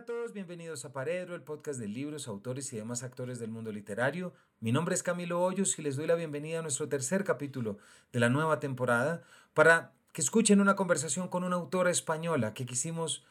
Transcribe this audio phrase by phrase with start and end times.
[0.00, 3.50] Hola a todos, bienvenidos a Paredro, el podcast de libros, autores y demás actores del
[3.50, 4.32] mundo literario.
[4.58, 7.76] Mi nombre es Camilo Hoyos y les doy la bienvenida a nuestro tercer capítulo
[8.10, 13.26] de la nueva temporada para que escuchen una conversación con una autora española que quisimos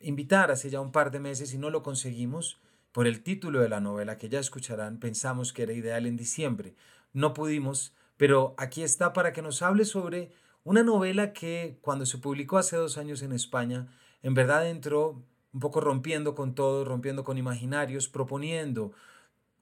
[0.00, 2.58] invitar hace ya un par de meses y no lo conseguimos.
[2.92, 6.74] Por el título de la novela que ya escucharán, pensamos que era ideal en diciembre.
[7.12, 12.16] No pudimos, pero aquí está para que nos hable sobre una novela que cuando se
[12.16, 13.88] publicó hace dos años en España,
[14.22, 15.22] en verdad entró
[15.54, 18.92] un poco rompiendo con todo, rompiendo con imaginarios, proponiendo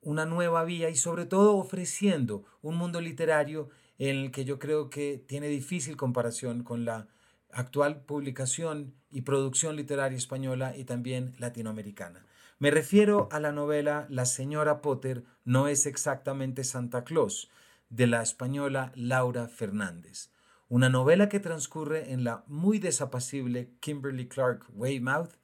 [0.01, 4.91] una nueva vía y sobre todo ofreciendo un mundo literario en el que yo creo
[4.91, 7.07] que tiene difícil comparación con la
[7.51, 12.27] actual publicación y producción literaria española y también latinoamericana.
[12.59, 17.51] Me refiero a la novela La señora Potter no es exactamente Santa Claus,
[17.91, 20.31] de la española Laura Fernández.
[20.69, 25.35] Una novela que transcurre en la muy desapacible Kimberly Clark Weymouth,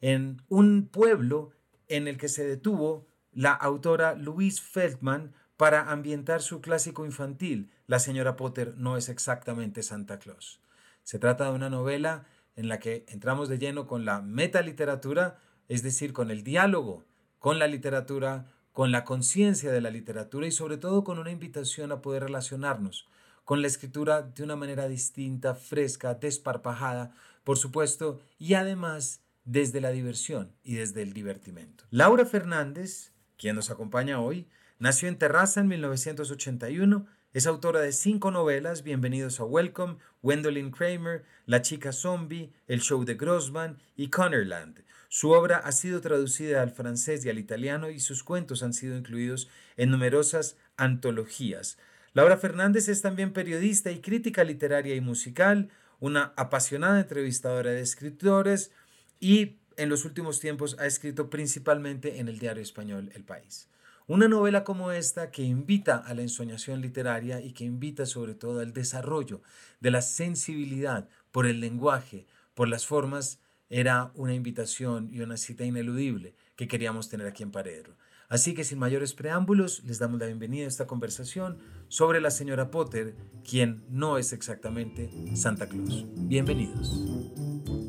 [0.00, 1.50] en un pueblo
[1.88, 7.98] en el que se detuvo la autora Louise Feldman para ambientar su clásico infantil, La
[7.98, 10.60] señora Potter no es exactamente Santa Claus.
[11.02, 12.24] Se trata de una novela
[12.56, 17.04] en la que entramos de lleno con la metaliteratura, es decir, con el diálogo
[17.40, 21.90] con la literatura, con la conciencia de la literatura y sobre todo con una invitación
[21.90, 23.08] a poder relacionarnos
[23.44, 27.12] con la escritura de una manera distinta, fresca, desparpajada,
[27.42, 31.84] por supuesto, y además desde la diversión y desde el divertimento.
[31.90, 34.46] Laura Fernández, quien nos acompaña hoy,
[34.78, 41.24] nació en Terraza en 1981, es autora de cinco novelas, Bienvenidos a Welcome, Gwendolyn Kramer,
[41.46, 44.84] La chica zombie, El show de Grossman y Connerland.
[45.08, 48.96] Su obra ha sido traducida al francés y al italiano y sus cuentos han sido
[48.96, 51.76] incluidos en numerosas antologías.
[52.12, 58.72] Laura Fernández es también periodista y crítica literaria y musical, una apasionada entrevistadora de escritores,
[59.20, 63.68] y en los últimos tiempos ha escrito principalmente en el diario español El País.
[64.06, 68.60] Una novela como esta que invita a la ensoñación literaria y que invita sobre todo
[68.60, 69.40] al desarrollo
[69.78, 73.38] de la sensibilidad por el lenguaje, por las formas,
[73.68, 77.94] era una invitación y una cita ineludible que queríamos tener aquí en Paredro.
[78.28, 81.58] Así que sin mayores preámbulos, les damos la bienvenida a esta conversación
[81.88, 83.14] sobre la señora Potter,
[83.48, 86.04] quien no es exactamente Santa Claus.
[86.16, 87.79] Bienvenidos.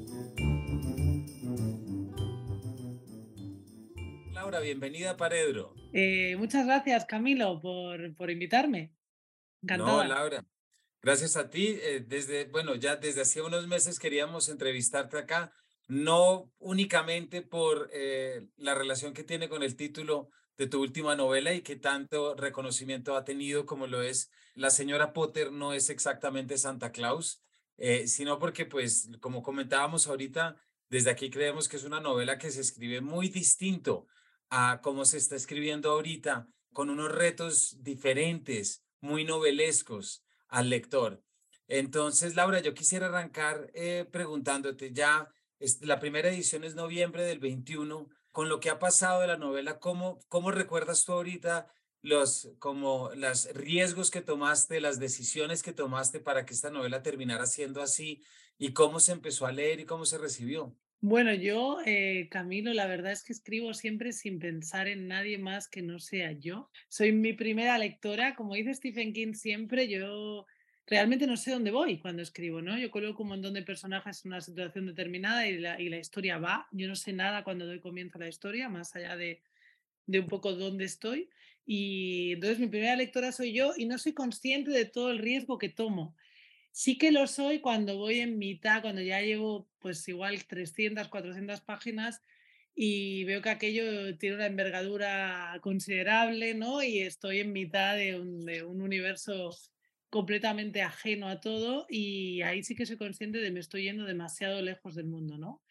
[4.59, 5.73] Bienvenida a Paredro.
[5.93, 8.93] Eh, muchas gracias, Camilo, por, por invitarme.
[9.61, 10.03] Encantada.
[10.03, 10.45] No, Laura.
[11.01, 11.77] Gracias a ti.
[11.81, 15.53] Eh, desde, bueno, ya desde hace unos meses queríamos entrevistarte acá,
[15.87, 21.53] no únicamente por eh, la relación que tiene con el título de tu última novela
[21.53, 26.57] y que tanto reconocimiento ha tenido como lo es La señora Potter no es exactamente
[26.57, 27.43] Santa Claus,
[28.05, 30.55] sino porque, pues, como comentábamos ahorita,
[30.87, 34.05] desde aquí creemos que es una novela que se escribe muy distinto
[34.51, 41.23] a cómo se está escribiendo ahorita, con unos retos diferentes, muy novelescos al lector.
[41.67, 45.33] Entonces, Laura, yo quisiera arrancar eh, preguntándote, ya
[45.81, 49.79] la primera edición es noviembre del 21, con lo que ha pasado de la novela,
[49.79, 51.67] ¿cómo, cómo recuerdas tú ahorita
[52.01, 57.45] los, como los riesgos que tomaste, las decisiones que tomaste para que esta novela terminara
[57.45, 58.21] siendo así
[58.57, 60.75] y cómo se empezó a leer y cómo se recibió?
[61.03, 65.67] Bueno, yo, eh, Camilo, la verdad es que escribo siempre sin pensar en nadie más
[65.67, 66.69] que no sea yo.
[66.89, 70.45] Soy mi primera lectora, como dice Stephen King siempre, yo
[70.85, 72.77] realmente no sé dónde voy cuando escribo, ¿no?
[72.77, 76.37] Yo coloco un montón de personajes en una situación determinada y la, y la historia
[76.37, 76.67] va.
[76.71, 79.41] Yo no sé nada cuando doy comienzo a la historia, más allá de,
[80.05, 81.29] de un poco dónde estoy.
[81.65, 85.57] Y entonces mi primera lectora soy yo y no soy consciente de todo el riesgo
[85.57, 86.15] que tomo.
[86.71, 91.61] Sí que lo soy cuando voy en mitad, cuando ya llevo pues igual 300, 400
[91.61, 92.21] páginas
[92.73, 96.81] y veo que aquello tiene una envergadura considerable, ¿no?
[96.81, 99.51] Y estoy en mitad de un, de un universo
[100.09, 104.05] completamente ajeno a todo y ahí sí que soy consciente de que me estoy yendo
[104.05, 105.61] demasiado lejos del mundo, ¿no?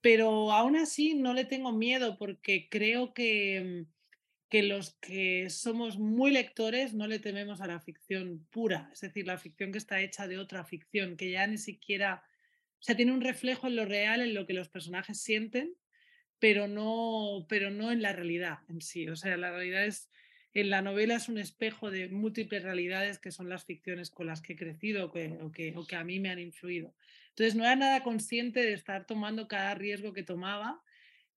[0.00, 3.86] Pero aún así no le tengo miedo porque creo que
[4.48, 9.26] que los que somos muy lectores no le tememos a la ficción pura, es decir,
[9.26, 12.22] la ficción que está hecha de otra ficción, que ya ni siquiera,
[12.78, 15.74] o sea, tiene un reflejo en lo real, en lo que los personajes sienten,
[16.38, 19.08] pero no, pero no en la realidad en sí.
[19.08, 20.10] O sea, la realidad es,
[20.54, 24.42] en la novela es un espejo de múltiples realidades que son las ficciones con las
[24.42, 26.94] que he crecido que, o, que, o que a mí me han influido.
[27.30, 30.82] Entonces, no era nada consciente de estar tomando cada riesgo que tomaba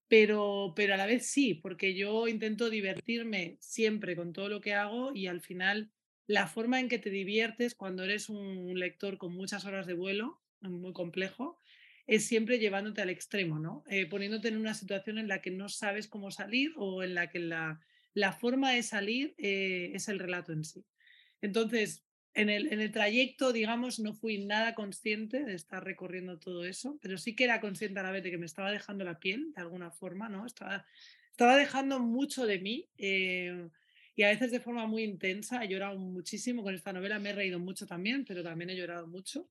[0.09, 4.73] pero, pero a la vez sí, porque yo intento divertirme siempre con todo lo que
[4.73, 5.91] hago y al final
[6.27, 10.41] la forma en que te diviertes cuando eres un lector con muchas horas de vuelo,
[10.61, 11.59] muy complejo,
[12.07, 13.83] es siempre llevándote al extremo, ¿no?
[13.87, 17.29] Eh, poniéndote en una situación en la que no sabes cómo salir o en la
[17.29, 17.81] que la,
[18.15, 20.85] la forma de salir eh, es el relato en sí.
[21.41, 22.03] Entonces,
[22.39, 26.97] en el, en el, trayecto, digamos, no fui nada consciente de estar recorriendo todo eso,
[27.01, 29.51] pero sí que era consciente a la vez de que me estaba dejando la piel,
[29.53, 30.45] de alguna forma, ¿no?
[30.45, 30.85] Estaba,
[31.31, 33.67] estaba dejando mucho de mí eh,
[34.15, 35.63] y a veces de forma muy intensa.
[35.63, 39.07] He llorado muchísimo con esta novela, me he reído mucho también, pero también he llorado
[39.07, 39.49] mucho.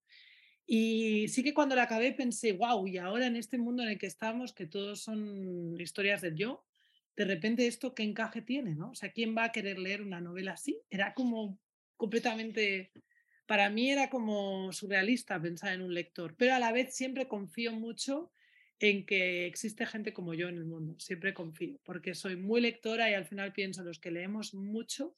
[0.66, 3.98] Y sí que cuando la acabé pensé, wow, y ahora en este mundo en el
[3.98, 6.64] que estamos, que todos son historias del yo,
[7.16, 8.90] de repente esto qué encaje tiene, ¿no?
[8.90, 10.80] O sea, ¿quién va a querer leer una novela así?
[10.90, 11.58] Era como
[11.98, 12.90] completamente,
[13.44, 17.72] para mí era como surrealista pensar en un lector, pero a la vez siempre confío
[17.72, 18.32] mucho
[18.80, 23.10] en que existe gente como yo en el mundo, siempre confío, porque soy muy lectora
[23.10, 25.14] y al final pienso, los que leemos mucho,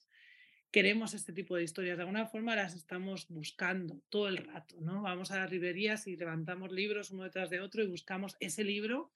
[0.71, 5.03] queremos este tipo de historias, de alguna forma las estamos buscando todo el rato, ¿no?
[5.03, 9.12] Vamos a las librerías y levantamos libros uno detrás de otro y buscamos ese libro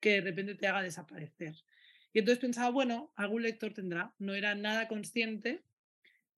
[0.00, 1.56] que de repente te haga desaparecer.
[2.12, 5.64] Y entonces pensaba, bueno, algún lector tendrá, no era nada consciente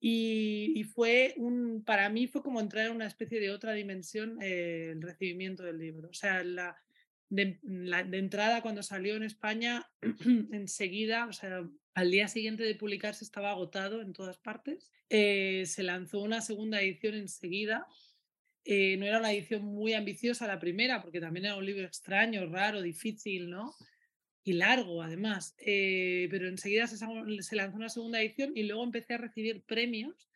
[0.02, 4.90] y, fue un, para mí fue como entrar en una especie de otra dimensión eh,
[4.92, 6.08] el recibimiento del libro.
[6.08, 6.82] O sea, la,
[7.28, 7.58] de,
[8.12, 9.90] entrada cuando salió en España,
[10.52, 14.90] enseguida, o sea, al día siguiente de publicarse estaba agotado en todas partes.
[15.10, 17.86] Eh, se lanzó una segunda edición enseguida.
[18.64, 22.46] Eh, no era una edición muy ambiciosa la primera, porque también era un libro extraño,
[22.46, 23.74] raro, difícil, ¿no?
[24.42, 29.14] Y largo además, eh, pero enseguida se, se, lanzó una segunda edición y luego empecé
[29.14, 30.28] a recibir premios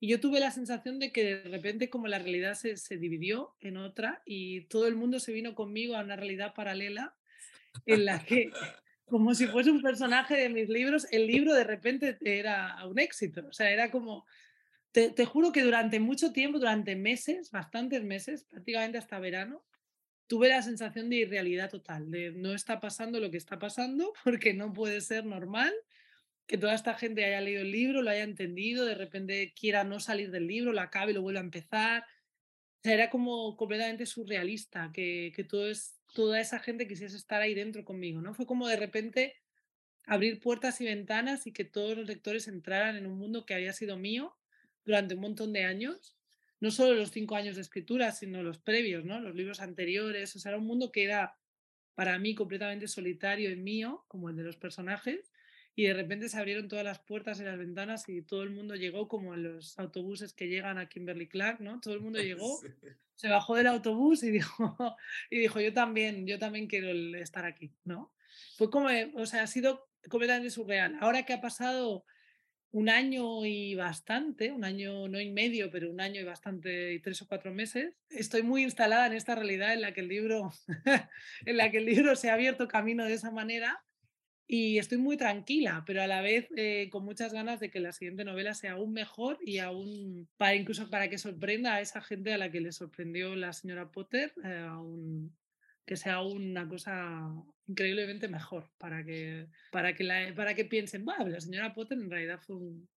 [0.00, 3.54] y yo tuve la sensación de que de repente como la realidad se, se dividió
[3.60, 7.14] en otra y todo el mundo se vino conmigo a una realidad paralela
[7.86, 8.50] en la que
[9.12, 13.46] como si fuese un personaje de mis libros, el libro de repente era un éxito,
[13.46, 14.24] o sea, era como...
[14.90, 19.62] Te, te juro que durante mucho tiempo, durante meses, bastantes meses, prácticamente hasta verano,
[20.32, 24.54] tuve la sensación de irrealidad total, de no está pasando lo que está pasando porque
[24.54, 25.74] no puede ser normal
[26.46, 30.00] que toda esta gente haya leído el libro, lo haya entendido, de repente quiera no
[30.00, 32.04] salir del libro, lo acabe y lo vuelva a empezar.
[32.04, 37.42] O sea, era como completamente surrealista que, que todo es, toda esa gente quisiese estar
[37.42, 38.32] ahí dentro conmigo, ¿no?
[38.32, 39.36] Fue como de repente
[40.06, 43.74] abrir puertas y ventanas y que todos los lectores entraran en un mundo que había
[43.74, 44.34] sido mío
[44.86, 46.16] durante un montón de años
[46.62, 49.18] no solo los cinco años de escritura, sino los previos, ¿no?
[49.18, 50.36] los libros anteriores.
[50.36, 51.36] O sea, era un mundo que era
[51.96, 55.32] para mí completamente solitario y mío, como el de los personajes,
[55.74, 58.76] y de repente se abrieron todas las puertas y las ventanas y todo el mundo
[58.76, 61.80] llegó como en los autobuses que llegan a Kimberly Clark, ¿no?
[61.80, 62.60] Todo el mundo llegó,
[63.16, 64.76] se bajó del autobús y dijo,
[65.30, 68.14] y dijo, yo también, yo también quiero estar aquí, ¿no?
[68.56, 70.96] Fue como, o sea, ha sido completamente surreal.
[71.00, 72.04] Ahora que ha pasado
[72.72, 76.98] un año y bastante, un año no y medio, pero un año y bastante, y
[77.00, 80.52] tres o cuatro meses, estoy muy instalada en esta realidad en la que el libro,
[81.46, 83.84] en la que el libro se ha abierto camino de esa manera
[84.46, 87.92] y estoy muy tranquila, pero a la vez eh, con muchas ganas de que la
[87.92, 92.32] siguiente novela sea aún mejor y aún, para incluso para que sorprenda a esa gente
[92.32, 95.34] a la que le sorprendió la señora Potter, eh, aún,
[95.84, 97.28] que sea una cosa
[97.66, 102.56] increíblemente mejor para que, para que, para que piensen, la señora Potter en realidad fue
[102.56, 102.88] un,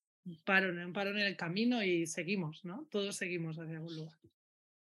[0.43, 2.87] paro, un parón en el camino y seguimos, ¿no?
[2.89, 4.17] Todos seguimos hacia algún lugar.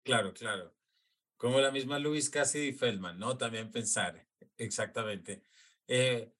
[0.02, 0.74] Claro, claro.
[1.36, 3.36] Como la misma Louise Cassidy Feldman, ¿no?
[3.36, 4.26] También pensar,
[4.56, 5.42] exactamente.
[5.86, 6.32] Eh,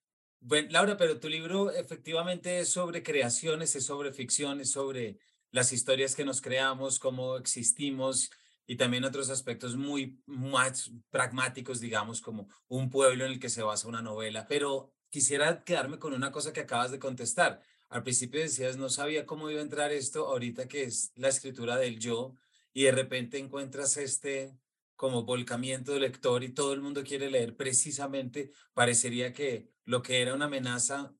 [0.69, 5.17] Laura, pero tu libro efectivamente es sobre creaciones, es sobre ficción, es sobre
[5.51, 8.29] las historias que nos creamos, cómo existimos
[8.69, 13.63] y también otros aspectos muy más pragmáticos, digamos, como un pueblo en el que se
[13.63, 14.45] basa una novela.
[14.47, 17.63] Pero quisiera quedarme con una cosa que acabas de contestar.
[17.89, 21.77] Al principio decías, no sabía cómo iba a entrar esto, ahorita que es la escritura
[21.77, 22.35] del yo,
[22.71, 24.55] y de repente encuentras este
[24.95, 30.21] como volcamiento del lector y todo el mundo quiere leer precisamente, parecería que lo que
[30.21, 31.11] era una amenaza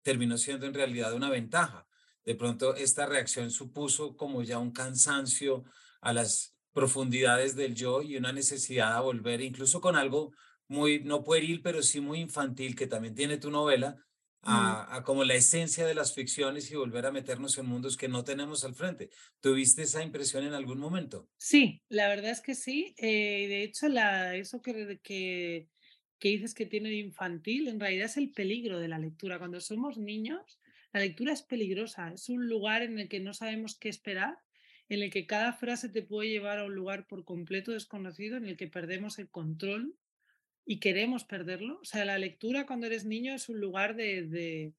[0.00, 1.86] terminó siendo en realidad una ventaja.
[2.24, 5.64] De pronto esta reacción supuso como ya un cansancio
[6.00, 10.34] a las profundidades del yo y una necesidad de volver, incluso con algo
[10.68, 13.96] muy, no pueril, pero sí muy infantil, que también tiene tu novela,
[14.42, 18.24] a, como la esencia de las ficciones y volver a meternos en mundos que no
[18.24, 19.08] tenemos al frente.
[19.40, 21.30] ¿Tuviste esa impresión en algún momento?
[21.38, 22.94] Sí, la verdad es que sí.
[22.98, 25.68] Eh, de hecho, la, eso que, que,
[26.18, 29.38] que dices que tiene de infantil, en realidad es el peligro de la lectura.
[29.38, 30.60] Cuando somos niños,
[30.92, 34.36] la lectura es peligrosa, es un lugar en el que no sabemos qué esperar
[34.88, 38.46] en el que cada frase te puede llevar a un lugar por completo desconocido, en
[38.46, 39.96] el que perdemos el control
[40.64, 41.80] y queremos perderlo.
[41.80, 44.72] O sea, la lectura cuando eres niño es un lugar de,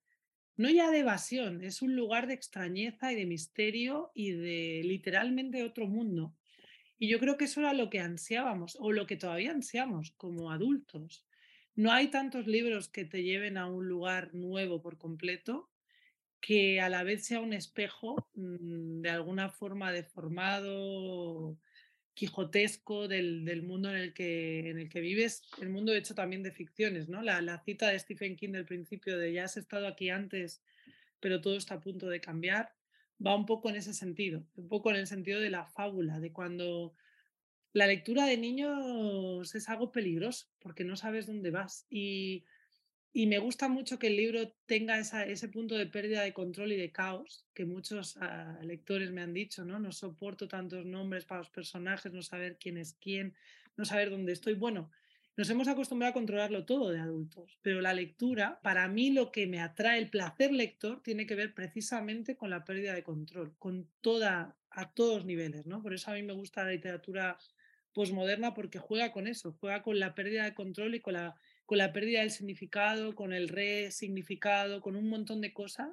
[0.55, 5.63] no ya de evasión, es un lugar de extrañeza y de misterio y de literalmente
[5.63, 6.33] otro mundo.
[6.99, 10.51] Y yo creo que eso era lo que ansiábamos o lo que todavía ansiamos como
[10.51, 11.25] adultos.
[11.75, 15.69] No hay tantos libros que te lleven a un lugar nuevo por completo
[16.41, 21.57] que a la vez sea un espejo mm, de alguna forma deformado,
[22.13, 26.43] quijotesco del, del mundo en el, que, en el que vives, el mundo hecho también
[26.43, 27.21] de ficciones, ¿no?
[27.21, 30.63] La, la cita de Stephen King del principio de ya has estado aquí antes,
[31.19, 32.73] pero todo está a punto de cambiar,
[33.23, 36.31] va un poco en ese sentido, un poco en el sentido de la fábula, de
[36.31, 36.95] cuando
[37.73, 41.85] la lectura de niños es algo peligroso, porque no sabes dónde vas.
[41.91, 42.43] Y
[43.17, 46.75] y me gusta mucho que el libro tenga ese punto de pérdida de control y
[46.75, 49.79] de caos, que muchos ah, lectores me han dicho, ¿no?
[49.79, 53.33] No soporto tantos nombres para los personajes, no saber quién es quién,
[53.75, 54.53] no saber dónde estoy.
[54.53, 54.91] Bueno,
[55.35, 59.47] nos hemos acostumbrado a controlarlo todo de adultos, pero la lectura, para mí lo que
[59.47, 63.89] me atrae, el placer lector, tiene que ver precisamente con la pérdida de control, con
[64.01, 65.81] toda, a todos niveles, ¿no?
[65.81, 67.39] Por eso a mí me gusta la literatura
[67.93, 71.35] posmoderna porque juega con eso, juega con la pérdida de control y con la
[71.67, 75.89] con la pérdida del significado, con el resignificado, con un montón de cosas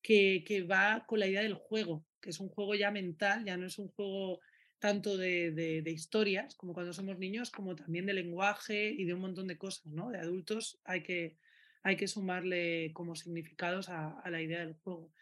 [0.00, 3.66] que, va con la idea del juego, que es un juego ya mental, ya no
[3.66, 4.40] es un juego
[4.78, 9.46] tanto de, historias como cuando somos niños, como también de lenguaje y de un montón
[9.46, 10.10] de cosas, ¿no?
[10.10, 11.36] De adultos hay que,
[11.82, 15.12] hay que sumarle como significados a, la idea del juego.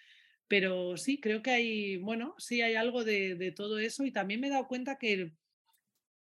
[0.47, 4.41] Pero sí, creo que hay, bueno, sí hay algo de, de todo eso y también
[4.41, 5.33] me he dado cuenta que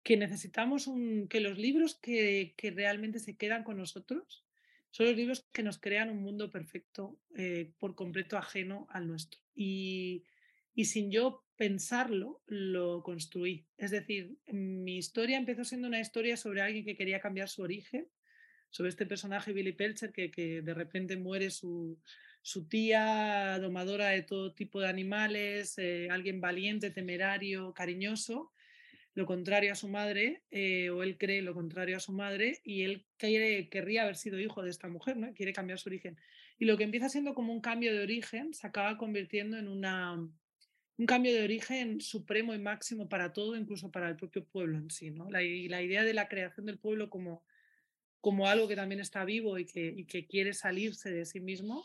[0.07, 0.89] que necesitamos
[1.27, 4.45] que los libros que, que, realmente se quedan con nosotros
[4.89, 9.41] son los libros que nos crean un mundo perfecto eh, por completo ajeno al nuestro.
[9.53, 10.23] Y,
[10.73, 13.67] y sin yo pensarlo, lo construí.
[13.77, 18.07] Es decir, mi historia empezó siendo una historia sobre alguien que quería cambiar su origen,
[18.69, 21.99] sobre este personaje Billy Pelcher que, que de repente muere su,
[22.41, 28.53] su, tía domadora de todo tipo de animales, eh, alguien valiente, temerario, cariñoso,
[29.17, 32.83] lo contrario a su madre, eh, o él cree lo contrario a su madre, y
[32.83, 35.33] él quiere, querría haber sido hijo de esta mujer, ¿no?
[35.33, 36.19] Quiere cambiar su origen.
[36.59, 40.13] Y lo que empieza siendo como un cambio de origen se acaba convirtiendo en una,
[40.13, 44.91] un cambio de origen supremo y máximo para todo, incluso para el propio pueblo en
[44.91, 45.27] sí, ¿no?
[45.41, 47.43] Y la idea de la creación del pueblo como,
[48.21, 51.83] como algo que también está vivo y que, y que quiere salirse de sí mismo,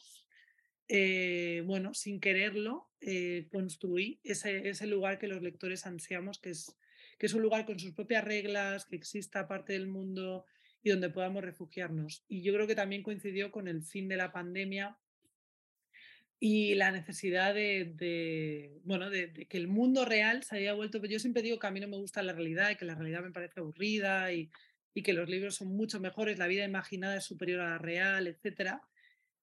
[0.86, 6.76] eh, bueno, sin quererlo, eh, construí ese, ese lugar que los lectores ansiamos, que es
[7.18, 10.44] que es un lugar con sus propias reglas, que exista parte del mundo
[10.82, 12.24] y donde podamos refugiarnos.
[12.28, 14.96] Y yo creo que también coincidió con el fin de la pandemia
[16.40, 21.42] y la necesidad de, bueno, de, que el mundo real se haya vuelto, yo siempre
[21.42, 23.60] digo que a mí no me gusta la realidad y que la realidad me parece
[23.60, 24.50] aburrida y,
[24.92, 28.26] y que los libros son mucho mejores, la vida imaginada es superior a la real,
[28.26, 28.80] etc.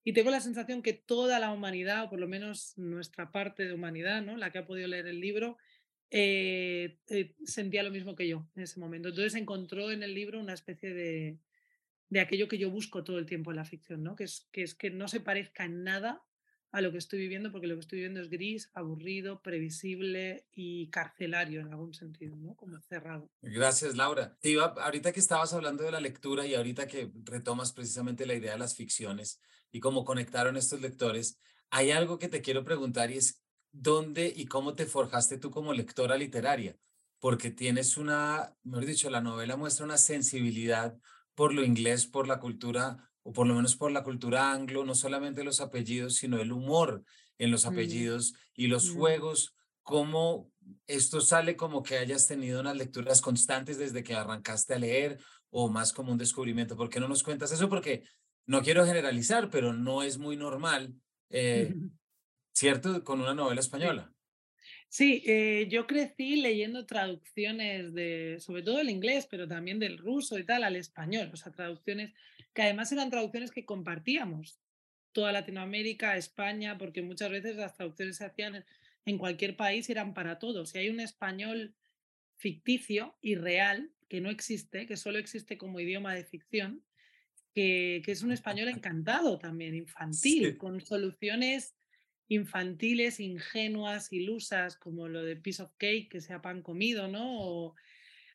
[0.04, 3.74] Y tengo la sensación que toda la humanidad, o por lo menos nuestra parte de
[3.74, 4.38] humanidad, ¿no?
[4.38, 5.58] la que ha podido leer el libro,
[6.12, 9.10] eh, eh, sentía lo mismo que yo en ese momento.
[9.10, 11.40] Entonces encontró en el libro una especie de,
[12.10, 14.16] de aquello que yo busco todo el tiempo en la ficción, ¿no?
[14.16, 16.24] Que, es, que es que no se parezca en nada
[16.72, 20.90] a lo que estoy viviendo, porque lo que estoy viviendo es gris, aburrido, previsible y
[20.90, 22.56] carcelario en algún sentido, ¿no?
[22.56, 23.32] Como cerrado.
[23.42, 24.38] Gracias, Laura.
[24.40, 28.36] Te iba, ahorita que estabas hablando de la lectura y ahorita que retomas precisamente la
[28.36, 31.40] idea de las ficciones y cómo conectaron estos lectores,
[31.72, 35.74] hay algo que te quiero preguntar y es dónde y cómo te forjaste tú como
[35.74, 36.78] lectora literaria,
[37.20, 40.98] porque tienes una, mejor dicho, la novela muestra una sensibilidad
[41.36, 44.96] por lo inglés, por la cultura, o por lo menos por la cultura anglo, no
[44.96, 47.04] solamente los apellidos, sino el humor
[47.38, 48.98] en los mm, apellidos y los mm.
[48.98, 50.52] juegos, cómo
[50.88, 55.70] esto sale como que hayas tenido unas lecturas constantes desde que arrancaste a leer o
[55.70, 56.76] más como un descubrimiento.
[56.76, 57.70] ¿Por qué no nos cuentas eso?
[57.70, 58.04] Porque
[58.46, 60.94] no quiero generalizar, pero no es muy normal
[61.30, 61.74] eh,
[62.54, 63.04] ¿cierto?
[63.04, 64.14] Con una novela española.
[64.90, 70.40] Sí, eh, yo crecí leyendo traducciones de, sobre todo del inglés, pero también del ruso
[70.40, 72.12] y tal, al español, o sea, traducciones
[72.54, 74.60] que además eran traducciones que compartíamos,
[75.12, 78.66] toda Latinoamérica, España, porque muchas veces las traducciones se hacían
[79.06, 80.72] en cualquier país y eran para todos.
[80.72, 81.76] Si hay un español
[82.38, 86.84] ficticio y real, que no existe, que solo existe como idioma de ficción,
[87.54, 91.76] que, que es un español encantado también, infantil, con soluciones
[92.30, 97.76] infantiles, ingenuas, ilusas, como lo de piece of cake, que sea pan comido, ¿no?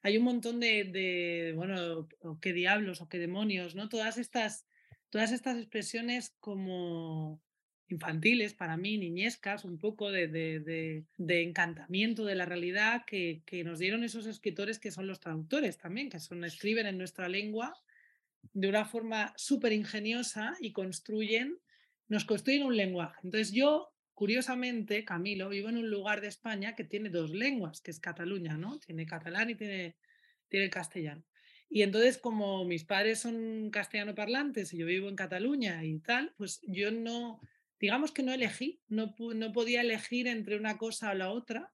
[0.04, 3.88] hay un montón de, bueno, o qué diablos, o qué demonios, ¿no?
[3.88, 4.66] Todas estas,
[5.08, 7.40] todas estas expresiones como
[7.88, 13.78] infantiles para mí, niñescas, un poco de, de, encantamiento de la realidad que, que, nos
[13.78, 17.72] dieron esos escritores que son los traductores también, que son, escriben en nuestra lengua
[18.52, 21.58] de una forma súper ingeniosa y construyen
[22.08, 23.20] nos construyen un lenguaje.
[23.22, 27.90] Entonces yo curiosamente, Camilo, vivo en un lugar de España que tiene dos lenguas, que
[27.90, 28.78] es Cataluña, ¿no?
[28.78, 29.96] Tiene catalán y tiene,
[30.48, 31.24] tiene castellano.
[31.68, 36.32] Y entonces, como mis padres son castellano parlantes y yo vivo en Cataluña y tal,
[36.36, 37.40] pues yo no,
[37.80, 41.72] digamos que no elegí, no, no podía elegir entre una cosa o la otra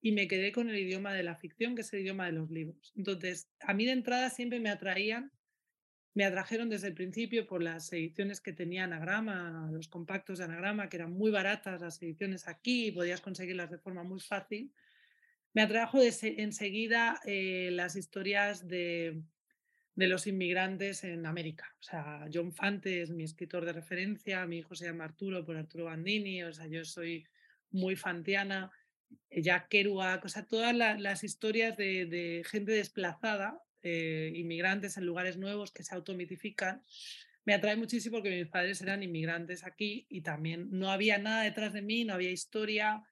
[0.00, 2.50] y me quedé con el idioma de la ficción, que es el idioma de los
[2.50, 2.92] libros.
[2.96, 5.30] Entonces, a mí de entrada siempre me atraían,
[6.16, 10.88] me atrajeron desde el principio por las ediciones que tenía Anagrama, los compactos de Anagrama,
[10.88, 14.72] que eran muy baratas las ediciones aquí y podías conseguirlas de forma muy fácil.
[15.52, 19.20] Me atrajo enseguida eh, las historias de,
[19.94, 21.76] de los inmigrantes en América.
[21.80, 25.58] O sea, John Fante es mi escritor de referencia, mi hijo se llama Arturo por
[25.58, 27.26] Arturo Bandini, o sea, yo soy
[27.70, 28.70] muy fantiana,
[29.30, 35.72] Jack Kerouac, o sea, todas las historias de, gente desplazada, eh, inmigrantes en lugares nuevos
[35.72, 36.82] que se automitifican,
[37.44, 41.72] me atrae muchísimo porque mis padres eran inmigrantes aquí y también no había nada detrás
[41.72, 43.04] de mí, no había historia,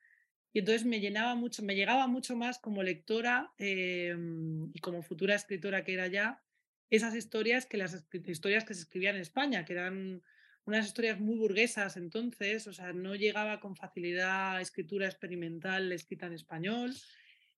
[0.55, 5.35] y entonces me llenaba mucho, me llegaba mucho más como lectora em, y como futura
[5.35, 6.43] escritora que era ya,
[6.91, 10.23] esas historias que las historias que se escribían en España, que eran
[10.65, 16.35] unas historias muy burguesas entonces, o sea, no llegaba con facilidad escritura experimental escrita en
[16.35, 16.95] español.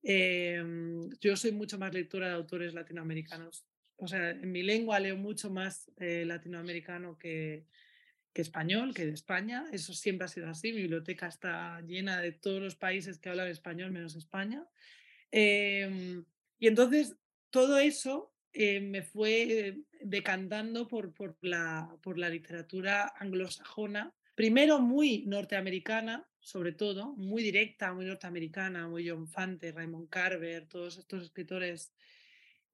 [0.08, 3.66] Em, yo soy mucho más lectora de autores latinoamericanos.
[3.96, 7.66] O sea, en mi lengua leo mucho más eh, latinoamericano que,
[8.32, 9.64] español, que de España.
[9.72, 10.72] Eso siempre ha sido así.
[10.72, 14.64] Mi biblioteca está llena de todos los países que hablan español menos España.
[15.32, 16.24] Em,
[16.60, 17.16] y entonces
[17.50, 27.14] todo eso eh, me fue decantando por la literatura anglosajona, primero muy norteamericana, sobre todo,
[27.16, 31.92] muy directa, muy norteamericana, muy John Fante, Raymond Carver, todos estos escritores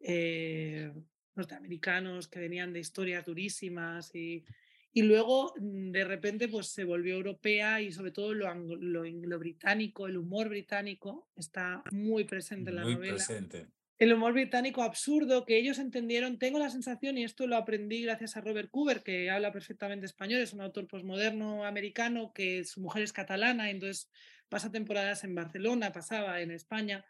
[0.00, 0.92] eh,
[1.34, 4.44] norteamericanos que venían de historias durísimas y,
[4.92, 9.38] y luego mm, de repente pues se volvió europea y sobre todo lo, lo, lo
[9.38, 13.14] británico, el humor británico está muy presente en la muy novela.
[13.14, 16.38] Presente el humor británico absurdo que ellos entendieron.
[16.38, 20.40] Tengo la sensación, y esto lo aprendí gracias a Robert Cooper, que habla perfectamente español,
[20.40, 24.10] es un autor posmoderno americano, que su mujer es catalana, entonces
[24.48, 27.04] pasa temporadas en Barcelona, pasaba en España,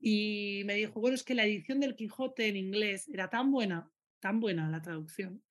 [0.00, 3.90] y me dijo, bueno, es que la edición del Quijote en inglés era tan buena,
[4.18, 5.42] tan buena la traducción,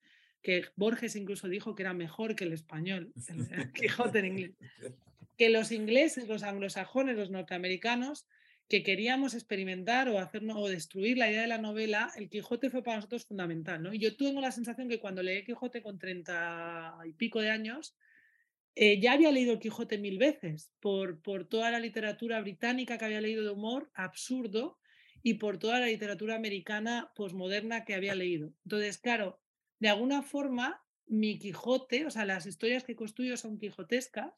[0.42, 4.54] que Borges incluso dijo que era mejor que el español, el Quijote en inglés.
[5.38, 8.26] Que los ingleses, los anglosajones, los norteamericanos,
[8.70, 12.98] que queríamos experimentar o, o destruir la idea de la novela, el Quijote fue para
[12.98, 13.82] nosotros fundamental.
[13.82, 13.92] ¿no?
[13.92, 17.96] Y yo tengo la sensación que cuando leí Quijote con treinta y pico de años,
[18.76, 23.04] eh, ya había leído el Quijote mil veces, por, por toda la literatura británica que
[23.04, 24.78] había leído de humor absurdo
[25.20, 28.54] y por toda la literatura americana posmoderna que había leído.
[28.64, 29.40] Entonces, claro,
[29.80, 34.32] de alguna forma, mi Quijote, o sea, las historias que construyo son quijotescas,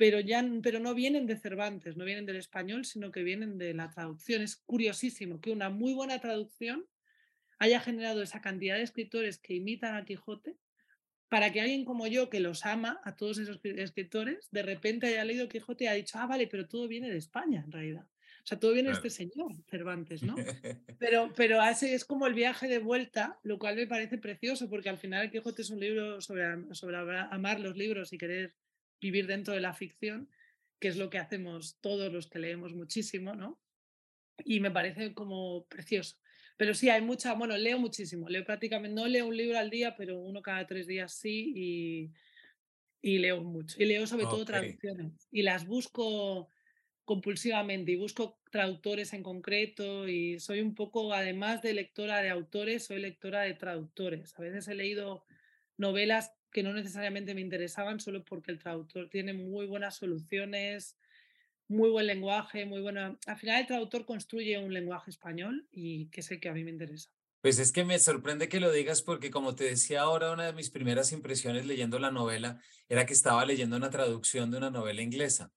[0.00, 3.74] pero, ya, pero no vienen de Cervantes, no vienen del español, sino que vienen de
[3.74, 4.40] la traducción.
[4.40, 6.86] Es curiosísimo que una muy buena traducción
[7.58, 10.56] haya generado esa cantidad de escritores que imitan a Quijote
[11.28, 15.22] para que alguien como yo, que los ama a todos esos escritores, de repente haya
[15.22, 18.06] leído Quijote y ha dicho, ah, vale, pero todo viene de España en realidad.
[18.42, 20.34] O sea, todo viene de este señor, Cervantes, ¿no?
[20.98, 24.88] Pero, pero hace, es como el viaje de vuelta, lo cual me parece precioso, porque
[24.88, 28.54] al final el Quijote es un libro sobre, sobre amar los libros y querer
[29.00, 30.30] vivir dentro de la ficción,
[30.78, 33.60] que es lo que hacemos todos los que leemos muchísimo, ¿no?
[34.44, 36.16] Y me parece como precioso.
[36.56, 39.94] Pero sí, hay mucha, bueno, leo muchísimo, leo prácticamente, no leo un libro al día,
[39.96, 42.12] pero uno cada tres días sí y,
[43.02, 43.82] y leo mucho.
[43.82, 46.50] Y leo sobre todo traducciones y las busco
[47.04, 52.86] compulsivamente y busco traductores en concreto y soy un poco, además de lectora de autores,
[52.86, 54.38] soy lectora de traductores.
[54.38, 55.24] A veces he leído
[55.76, 60.96] novelas que no necesariamente me interesaban solo porque el traductor tiene muy buenas soluciones,
[61.68, 63.16] muy buen lenguaje, muy buena...
[63.26, 66.64] Al final el traductor construye un lenguaje español y que es el que a mí
[66.64, 67.10] me interesa.
[67.40, 70.52] Pues es que me sorprende que lo digas porque como te decía ahora, una de
[70.52, 75.00] mis primeras impresiones leyendo la novela era que estaba leyendo una traducción de una novela
[75.00, 75.52] inglesa.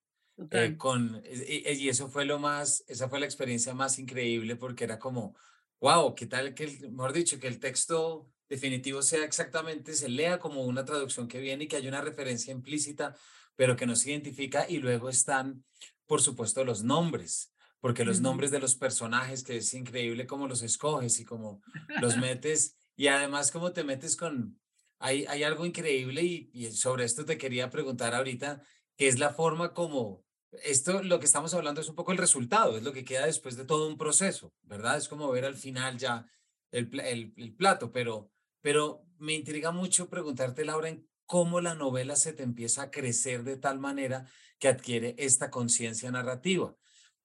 [0.51, 4.83] Eh, con, y, y, eso fue lo más, esa fue la experiencia más increíble porque
[4.83, 5.35] era como,
[5.79, 10.63] wow, ¿qué tal que, mejor dicho, que el texto definitivo sea exactamente, se lea como
[10.63, 13.15] una traducción que viene y que hay una referencia implícita,
[13.55, 15.63] pero que no se identifica y luego están,
[16.05, 20.61] por supuesto, los nombres, porque los nombres de los personajes, que es increíble cómo los
[20.61, 21.61] escoges y cómo
[21.99, 24.59] los metes, y además cómo te metes con,
[24.99, 28.61] hay, hay algo increíble y, y sobre esto te quería preguntar ahorita,
[28.95, 30.23] que es la forma como
[30.63, 33.57] esto, lo que estamos hablando es un poco el resultado, es lo que queda después
[33.57, 34.97] de todo un proceso, ¿verdad?
[34.97, 36.27] Es como ver al final ya
[36.71, 38.32] el, el, el plato, pero
[38.63, 43.57] pero me intriga mucho preguntarte, Laura, cómo la novela se te empieza a crecer de
[43.57, 44.25] tal manera
[44.57, 46.75] que adquiere esta conciencia narrativa.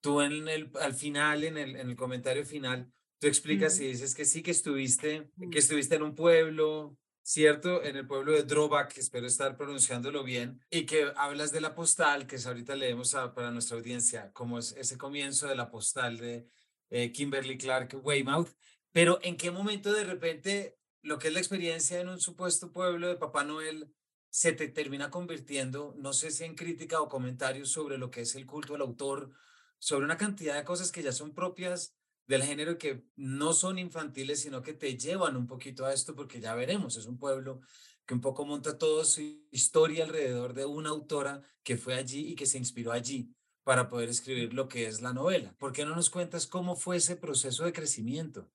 [0.00, 4.16] Tú en el, al final, en el, en el comentario final, tú explicas y dices
[4.16, 5.56] que sí, que estuviste, que mm.
[5.56, 7.84] estuviste en un pueblo, ¿cierto?
[7.84, 12.26] En el pueblo de Drobak, espero estar pronunciándolo bien, y que hablas de la postal,
[12.26, 16.48] que ahorita leemos para nuestra audiencia, como es ese comienzo de la postal de
[16.90, 18.48] eh, Kimberly Clark Weymouth,
[18.90, 23.08] pero ¿en qué momento de repente lo que es la experiencia en un supuesto pueblo
[23.08, 23.92] de Papá Noel
[24.30, 28.34] se te termina convirtiendo, no sé si en crítica o comentarios sobre lo que es
[28.34, 29.30] el culto al autor,
[29.78, 31.94] sobre una cantidad de cosas que ya son propias
[32.26, 36.40] del género que no son infantiles, sino que te llevan un poquito a esto, porque
[36.40, 37.60] ya veremos, es un pueblo
[38.04, 42.34] que un poco monta toda su historia alrededor de una autora que fue allí y
[42.34, 43.34] que se inspiró allí
[43.64, 45.54] para poder escribir lo que es la novela.
[45.58, 48.50] ¿Por qué no nos cuentas cómo fue ese proceso de crecimiento?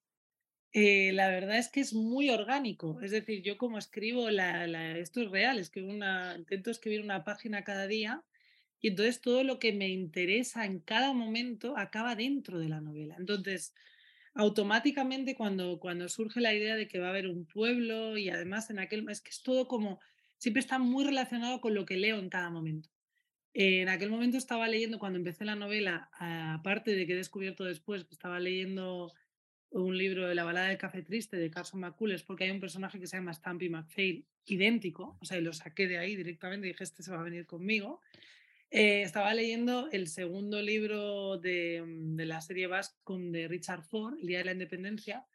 [0.74, 3.00] Eh, la verdad es que es muy orgánico.
[3.02, 7.64] Es decir, yo como escribo, la, esto es real, escribo una, intento escribir una página
[7.64, 8.24] cada día
[8.82, 13.16] y entonces todo lo que me interesa en cada momento acaba dentro de la novela.
[13.20, 13.76] Entonces,
[14.34, 18.70] automáticamente cuando, cuando surge la idea de que va a haber un pueblo y además
[18.72, 20.00] en aquel, es que es todo como,
[20.38, 22.90] siempre está muy relacionado con lo que leo en cada momento.
[23.54, 28.06] en aquel momento estaba leyendo, cuando empecé la novela, aparte de que he descubierto después
[28.06, 29.14] que estaba leyendo
[29.74, 33.00] un libro de la balada del café triste de Carson McCullers, porque hay un personaje
[33.00, 36.84] que se llama Stampy McPhail, idéntico, o sea, lo saqué de ahí directamente y dije,
[36.84, 38.02] este se va a venir conmigo.
[38.70, 44.18] Eh, estaba leyendo el segundo libro de, mm, de, la serie Bascom de Richard Ford,
[44.20, 45.26] El Día de la Independencia,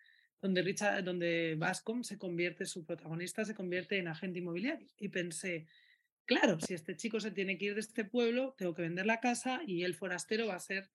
[0.41, 4.89] donde, Richard, donde Bascom se convierte, su protagonista se convierte en agente inmobiliario.
[4.99, 5.67] Y pensé,
[6.27, 9.21] claro, si este chico se tiene que ir de este pueblo, tengo que vender la
[9.21, 10.91] casa y el forastero va a ser,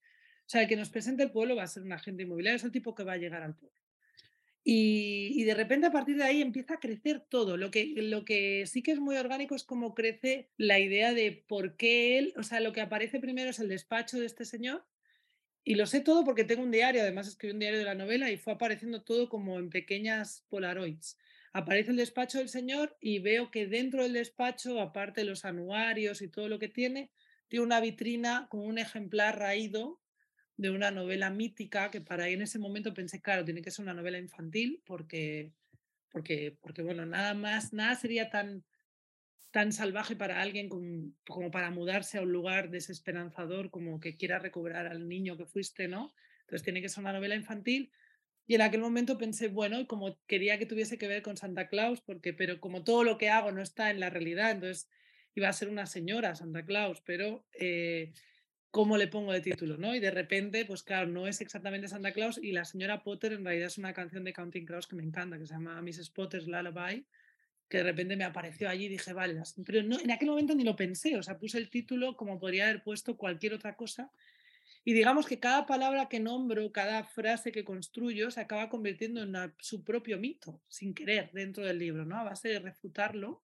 [0.54, 2.72] sea, el que nos presente el pueblo va a ser un agente inmobiliario, es el
[2.72, 3.78] tipo que va a llegar al pueblo.
[4.66, 7.58] Y, de repente a partir de ahí empieza a crecer todo.
[7.58, 11.44] Lo que, lo que sí que es muy orgánico es cómo crece la idea de
[11.48, 14.86] por qué él, o sea, lo que aparece primero es el despacho de este señor.
[15.66, 18.32] Y lo sé todo porque tengo un diario, además escribí un diario de la novela
[18.32, 21.18] y fue apareciendo todo como en pequeñas polaroids.
[21.52, 26.22] Aparece el despacho del señor y veo que dentro del despacho, aparte de los anuarios
[26.22, 27.12] y todo lo que tiene,
[27.48, 30.03] tiene una vitrina con un ejemplar raído
[30.58, 33.84] de una novela mítica que para ahí en ese momento pensé, claro, tiene que ser
[33.84, 35.52] una novela infantil porque,
[36.12, 38.64] porque, porque bueno, nada más, nada sería tan,
[39.52, 44.88] tan salvaje para alguien como, para mudarse a un lugar desesperanzador como que quiera recobrar
[44.88, 46.14] al niño que fuiste, ¿no?
[46.42, 47.92] Entonces tiene que ser una novela infantil.
[48.46, 52.02] Y en aquel momento pensé, bueno, como quería que tuviese que ver con Santa Claus,
[52.02, 54.90] porque, pero como todo lo que hago no está en la realidad, entonces
[55.36, 58.12] iba a ser una señora Santa Claus, pero eh,
[58.74, 59.94] cómo le pongo de título, ¿no?
[59.94, 63.46] Y de repente, pues claro, no es exactamente Santa Claus y la señora Potter en
[63.46, 66.10] realidad es una canción de Counting Crows que me encanta, que se llama Mrs.
[66.10, 67.06] Potter's Lullaby,
[67.70, 70.64] que de repente me apareció allí y dije, vale, pero no, en aquel momento ni
[70.64, 74.12] lo pensé, o sea, puse el título como podría haber puesto cualquier otra cosa.
[74.84, 79.54] Y digamos que cada palabra que nombro, cada frase que construyo, se acaba convirtiendo en
[79.60, 82.18] su propio mito, sin querer, dentro del libro, ¿no?
[82.18, 83.44] A base de refutarlo,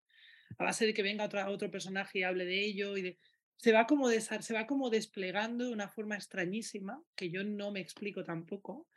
[0.57, 3.17] a base de que venga otro, otro personaje y hable de ello y de
[3.59, 7.81] se va, como se va como desplegando de una forma extrañísima, que yo no me
[7.81, 8.87] explico tampoco,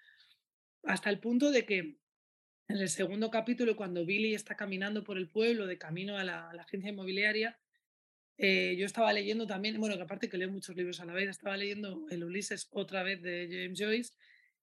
[0.85, 1.79] hasta el punto de que
[2.69, 6.51] en el segundo capítulo, cuando Billy está caminando por el pueblo de camino a la,
[6.51, 7.59] agencia inmobiliaria,
[8.39, 11.29] eh, yo estaba leyendo también, bueno, que aparte que leo muchos libros a la vez,
[11.29, 14.13] estaba leyendo el Ulises otra vez de James Joyce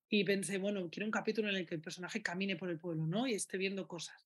[0.08, 3.06] y pensé, bueno, quiero un capítulo en el que el personaje camine por el pueblo,
[3.06, 3.28] ¿no?
[3.28, 4.26] Y esté viendo cosas.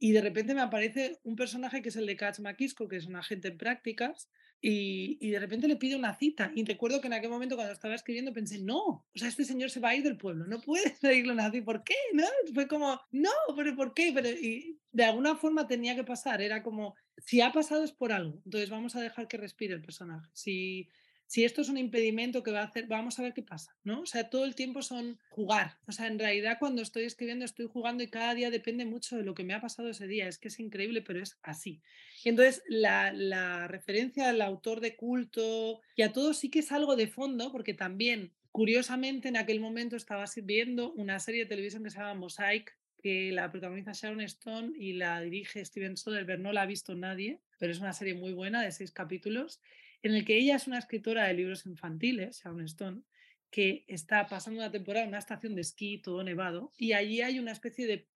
[0.00, 3.06] Y de repente me aparece un personaje que es el de Katz Makisco, que es
[3.06, 4.28] un agente en prácticas,
[4.66, 6.50] y, de repente le pide una cita.
[6.54, 9.68] Y recuerdo que en aquel momento cuando estaba escribiendo pensé, no, o sea, este señor
[9.68, 11.66] se va a ir del pueblo, no puede pedirle una cita.
[11.66, 11.94] ¿Por qué?
[12.14, 12.24] ¿No?
[12.54, 14.10] Fue como, no, pero ¿por qué?
[14.14, 16.40] Pero y de alguna forma tenía que pasar.
[16.40, 18.40] Era como, si ha pasado es por algo.
[18.46, 20.30] Entonces vamos a dejar que respire el personaje.
[20.32, 20.88] Si,
[21.34, 24.02] si esto es un impedimento que va a hacer, vamos a ver qué pasa, ¿no?
[24.02, 25.78] O sea, todo el tiempo son jugar.
[25.88, 29.24] O sea, en realidad cuando estoy escribiendo estoy jugando y cada día depende mucho de
[29.24, 30.28] lo que me ha pasado ese día.
[30.28, 31.82] Es que es increíble, pero es así.
[32.22, 36.94] Y entonces la, referencia al autor de culto y a todo sí que es algo
[36.94, 41.90] de fondo, porque también, curiosamente, en aquel momento estaba viendo una serie de televisión que
[41.90, 46.40] se llama Mosaic, que la protagoniza Sharon Stone y la dirige Steven Soderbergh.
[46.40, 49.60] No la ha visto nadie, pero es una serie muy buena de seis capítulos
[50.04, 53.02] en el que ella es una escritora de libros infantiles, Sharon Stone,
[53.50, 57.38] que está pasando una temporada en una estación de esquí todo nevado y allí hay
[57.38, 58.06] una especie de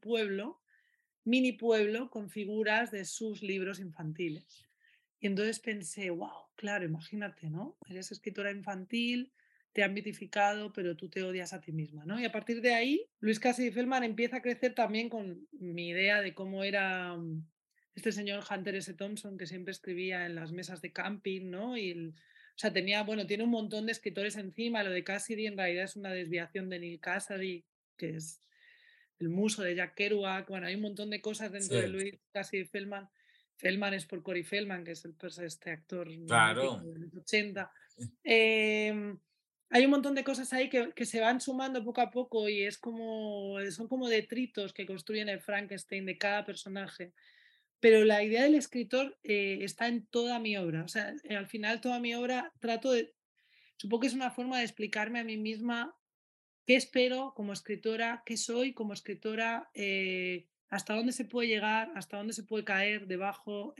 [0.00, 0.60] pueblo,
[1.22, 4.68] mini pueblo con figuras de sus libros infantiles.
[5.20, 7.78] Y entonces pensé, wow, claro, imagínate, ¿no?
[7.88, 9.32] Eres escritora infantil,
[9.72, 12.18] te han mitificado, pero tú te odias a ti misma, ¿no?
[12.18, 16.22] Y a partir de ahí, Luis Cassidy Feldman empieza a crecer también con mi idea
[16.22, 17.46] de cómo era mm,
[17.94, 18.94] este señor Hunter S.
[18.94, 21.76] Thompson que siempre escribía en las mesas de camping, ¿no?
[21.76, 22.14] Y
[22.60, 24.82] o sea, tenía, bueno, tiene un montón de escritores encima.
[24.82, 27.64] Lo de Cassidy en realidad es una desviación de Neil Cassidy,
[27.96, 28.40] que es
[29.18, 30.48] el muso de Jack Kerouac.
[30.48, 33.08] Bueno, hay un montón de cosas dentro de Louis Cassidy Feldman.
[33.56, 36.80] Feldman es por Cory Feldman, que es el, pues, este actor claro.
[36.80, 37.72] de los 80.
[38.24, 39.14] Eh,
[39.70, 42.64] hay un montón de cosas ahí que, que, se van sumando poco a poco y
[42.64, 47.12] es como, son como detritos que construyen el Frankenstein de cada personaje.
[47.80, 50.84] Pero la idea del escritor eh, está en toda mi obra.
[50.84, 53.14] O sea, eh, al final toda mi obra trato de,
[53.76, 55.96] supongo que es una forma de explicarme a mí misma
[56.66, 62.18] qué espero como escritora, qué soy como escritora, eh, hasta dónde se puede llegar, hasta
[62.18, 63.74] dónde se puede caer debajo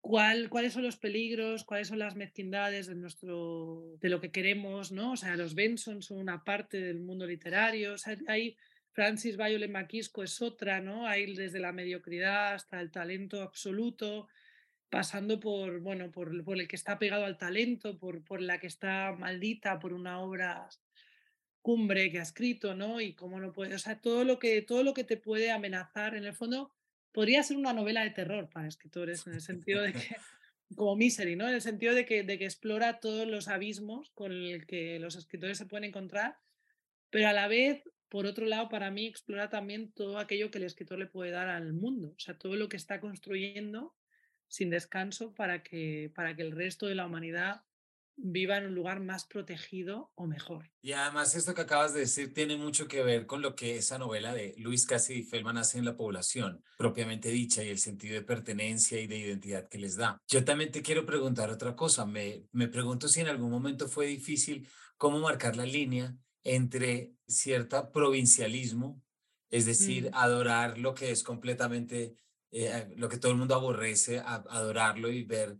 [0.00, 5.12] cuáles son los peligros, cuáles son las mezquindades de, nuestro, de lo que queremos, ¿no?
[5.12, 8.56] O sea, los Benson son una parte del mundo literario, o sea, hay
[8.94, 11.06] Francis Violet Maquisco es otra, ¿no?
[11.08, 14.28] Hay desde la mediocridad hasta el talento absoluto,
[14.88, 19.12] pasando por, bueno, por, el que está pegado al talento, por, por la que está
[19.18, 20.68] maldita por una obra
[21.60, 23.00] cumbre que ha escrito, ¿no?
[23.00, 26.14] Y cómo no puede, o sea, todo lo que, todo lo que te puede amenazar,
[26.14, 26.70] en el fondo,
[27.10, 29.98] podría ser una novela de terror para escritores, en el sentido de que,
[30.76, 31.48] como Misery, ¿no?
[31.48, 35.16] En el sentido de que, de que explora todos los abismos con el que los
[35.16, 36.36] escritores se pueden encontrar,
[37.10, 37.82] pero a la vez,
[38.14, 41.48] por otro lado, para mí explora también todo aquello que el escritor le puede dar
[41.48, 43.92] al mundo, o sea, todo lo que está construyendo
[44.46, 47.62] sin descanso para que, para que el resto de la humanidad
[48.14, 50.70] viva en un lugar más protegido o mejor.
[50.80, 53.98] Y además esto que acabas de decir tiene mucho que ver con lo que esa
[53.98, 58.22] novela de Luis Cassidy Feldman hace en la población, propiamente dicha, y el sentido de
[58.22, 60.22] pertenencia y de identidad que les da.
[60.28, 62.06] Yo también te quiero preguntar otra cosa.
[62.06, 67.90] Me, me pregunto si en algún momento fue difícil cómo marcar la línea entre cierta
[67.90, 69.02] provincialismo,
[69.50, 70.14] es decir, mm.
[70.14, 72.14] adorar lo que es completamente,
[72.50, 75.58] eh, lo que todo el mundo aborrece, adorarlo y ver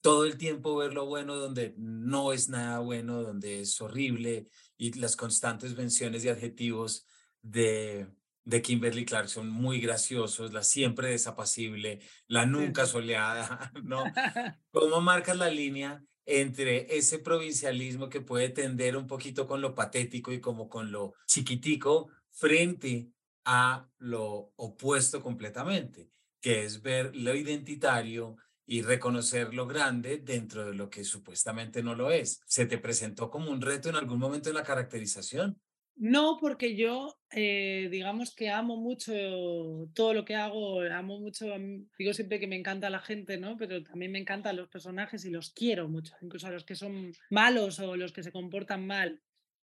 [0.00, 4.92] todo el tiempo ver lo bueno donde no es nada bueno, donde es horrible y
[5.00, 7.06] las constantes menciones de adjetivos
[7.42, 8.06] de,
[8.44, 14.04] de Kimberly Clark son muy graciosos, la siempre desapacible, la nunca soleada, ¿no?
[14.70, 20.32] ¿Cómo marcas la línea entre ese provincialismo que puede tender un poquito con lo patético
[20.32, 23.10] y como con lo chiquitico frente
[23.44, 26.10] a lo opuesto completamente,
[26.40, 28.36] que es ver lo identitario,
[28.66, 32.40] y reconocer lo grande dentro de lo que supuestamente no lo es.
[32.46, 35.60] ¿Se te presentó como un reto en algún momento en la caracterización?
[35.98, 39.12] No, porque yo, eh, digamos que amo mucho
[39.94, 41.46] todo lo que hago, amo mucho,
[41.98, 43.56] digo siempre que me encanta la gente, ¿no?
[43.56, 47.12] Pero también me encantan los personajes y los quiero mucho, incluso a los que son
[47.30, 49.22] malos o los que se comportan mal.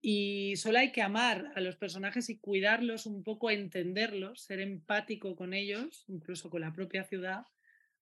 [0.00, 5.36] Y solo hay que amar a los personajes y cuidarlos un poco, entenderlos, ser empático
[5.36, 7.44] con ellos, incluso con la propia ciudad,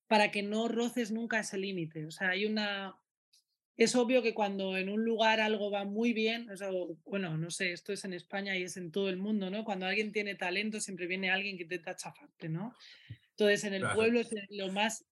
[0.06, 2.06] para que no roces nunca ese límite.
[2.06, 2.96] O sea, hay una...
[3.76, 7.72] Es obvio que cuando en un lugar algo va muy bien, o bueno, no sé,
[7.72, 9.64] esto es en España y es en todo el mundo, ¿no?
[9.64, 12.74] Cuando alguien tiene talento, siempre viene alguien que intenta chafarte, ¿no?
[13.30, 15.04] Entonces, en el pueblo es lo más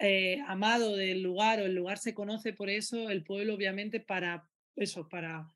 [0.00, 4.48] eh, amado del lugar o el lugar se conoce por eso, el pueblo obviamente para
[4.74, 5.46] eso, para,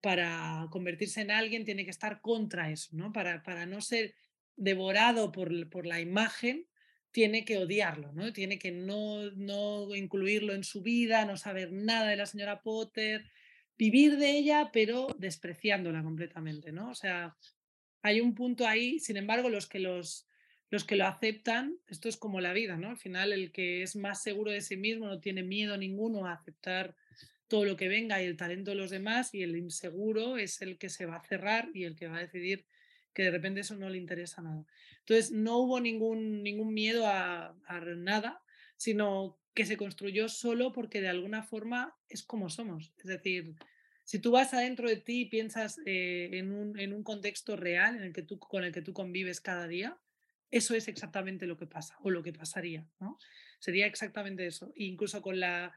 [0.00, 3.12] para convertirse en alguien tiene que estar contra eso, ¿no?
[3.12, 4.14] Para, para no ser
[4.56, 6.66] devorado por, por la imagen,
[7.12, 8.32] tiene que odiarlo, ¿no?
[8.32, 13.30] Tiene que no, no incluirlo en su vida, no saber nada de la señora Potter,
[13.78, 16.90] vivir de ella, pero despreciándola completamente, ¿no?
[16.90, 17.36] O sea,
[18.00, 20.26] hay un punto ahí, sin embargo, los que los,
[20.70, 22.88] los que lo aceptan, esto es como la vida, ¿no?
[22.88, 26.32] Al final, el que es más seguro de sí mismo no tiene miedo ninguno a
[26.32, 26.96] aceptar
[27.46, 30.78] todo lo que venga y el talento de los demás, y el inseguro es el
[30.78, 32.64] que se va a cerrar y el que va a decidir
[33.14, 34.64] que de repente eso no le interesa nada.
[35.00, 37.54] Entonces, no hubo ningún, ningún miedo a,
[37.96, 38.42] nada,
[38.76, 42.92] sino que se construyó solo porque de alguna forma es como somos.
[42.98, 43.54] Es decir,
[44.04, 47.96] si tú vas adentro de ti y piensas eh, en, un, en, un, contexto real
[47.96, 49.98] en el que tú, con el que tú convives cada día,
[50.50, 52.86] eso es exactamente lo que pasa o lo que pasaría.
[53.00, 53.18] ¿no?
[53.58, 54.72] Sería exactamente eso.
[54.76, 55.74] Incluso con la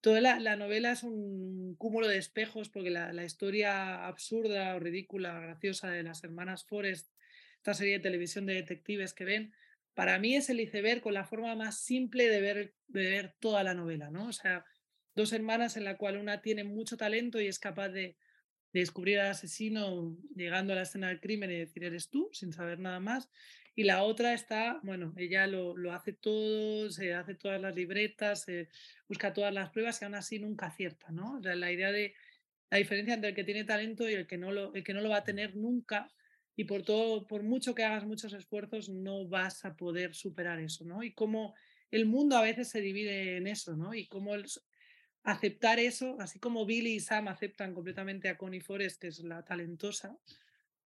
[0.00, 5.90] toda la, novela es un cúmulo de espejos porque la, historia absurda o ridícula, graciosa
[5.90, 7.10] de las hermanas Forrest,
[7.56, 9.52] esta serie de televisión de detectives que ven,
[9.94, 13.62] para mí es el iceberg con la forma más simple de ver, de ver toda
[13.62, 14.28] la novela, ¿no?
[14.28, 14.64] O sea,
[15.14, 18.16] dos hermanas en la cual una tiene mucho talento y es capaz de,
[18.72, 22.52] de descubrir al asesino llegando a la escena del crimen y decir eres tú, sin
[22.52, 23.28] saber nada más,
[23.74, 28.42] y la otra está, bueno, ella lo, lo, hace todo, se hace todas las libretas,
[28.42, 28.68] se
[29.08, 31.38] busca todas las pruebas y aún así nunca acierta, ¿no?
[31.38, 32.14] O sea, la idea de
[32.70, 35.00] la diferencia entre el que tiene talento y el que no lo, el que no
[35.00, 36.08] lo va a tener nunca
[36.56, 40.84] y por todo, por mucho que hagas muchos esfuerzos, no vas a poder superar eso,
[40.84, 41.02] ¿no?
[41.02, 41.54] Y cómo
[41.90, 43.94] el mundo a veces se divide en eso, ¿no?
[43.94, 44.34] Y cómo
[45.22, 49.44] aceptar eso, así como Billy y Sam aceptan completamente a Connie Forrest, que es la
[49.44, 50.16] talentosa,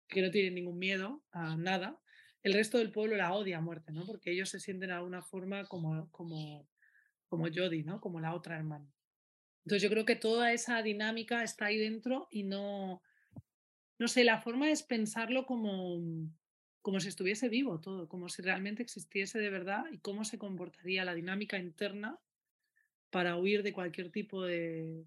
[0.08, 2.00] que no tiene ningún miedo a nada,
[2.44, 4.04] el resto del pueblo la odia a muerte, ¿no?
[4.04, 6.68] Porque ellos se sienten de alguna forma como, como,
[7.26, 8.00] como Jodie, ¿no?
[8.02, 8.86] Como la otra hermana.
[9.64, 13.02] Entonces yo creo que toda esa dinámica está ahí dentro y no,
[13.98, 16.28] no sé, la forma es pensarlo como,
[16.82, 21.06] como si estuviese vivo todo, como si realmente existiese de verdad y cómo se comportaría
[21.06, 22.20] la dinámica interna
[23.08, 25.06] para huir de cualquier tipo de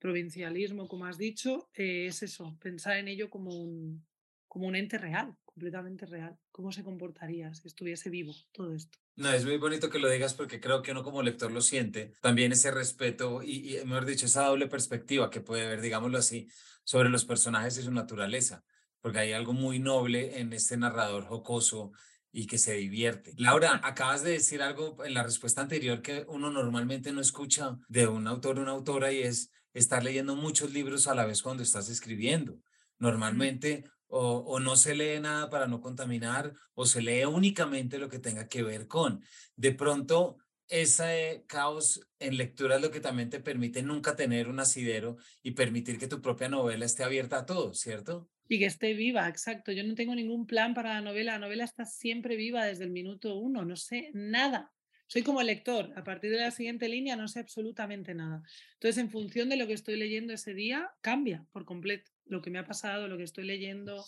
[0.00, 4.04] provincialismo, como has dicho, eh, es eso, pensar en ello como un,
[4.48, 6.36] como un ente real, completamente real.
[6.50, 8.98] ¿Cómo se comportaría si estuviese vivo todo esto?
[9.16, 12.12] No, es muy bonito que lo digas porque creo que uno como lector lo siente.
[12.20, 16.48] También ese respeto y, y, mejor dicho, esa doble perspectiva que puede haber, digámoslo así,
[16.82, 18.64] sobre los personajes y su naturaleza.
[19.00, 21.92] Porque hay algo muy noble en este narrador jocoso
[22.32, 23.32] y que se divierte.
[23.36, 28.08] Laura, acabas de decir algo en la respuesta anterior que uno normalmente no escucha de
[28.08, 31.62] un autor o una autora y es estar leyendo muchos libros a la vez cuando
[31.62, 32.58] estás escribiendo.
[32.98, 33.84] Normalmente
[34.16, 38.48] o, no se lee nada para no contaminar, o se lee únicamente lo que tenga
[38.48, 39.24] que ver con.
[39.56, 44.60] De pronto, ese caos en lectura es lo que también te permite nunca tener un
[44.60, 48.30] asidero y permitir que tu propia novela esté abierta a todo, ¿cierto?
[48.48, 49.72] Y que esté viva, exacto.
[49.72, 51.32] Yo no tengo ningún plan para la novela.
[51.32, 53.64] La novela está siempre viva desde el minuto uno.
[53.64, 54.72] No sé nada.
[55.08, 55.92] Soy como lector.
[55.96, 58.42] A partir de la siguiente línea no sé absolutamente nada.
[58.74, 62.50] Entonces, en función de lo que estoy leyendo ese día, cambia por completo lo que
[62.50, 64.04] me ha pasado, lo que estoy leyendo,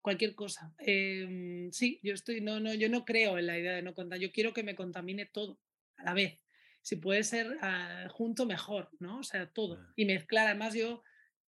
[0.00, 0.74] cualquier cosa.
[0.78, 4.18] Em, sí, yo estoy, no, no, yo no creo en la idea de no contar,
[4.18, 5.58] yo quiero que me contamine todo
[5.96, 6.44] a la vez.
[6.82, 9.18] Si puede ser ah, junto, mejor, ¿no?
[9.18, 9.78] O sea, todo.
[9.96, 10.46] Y mezclar.
[10.46, 11.02] Además, yo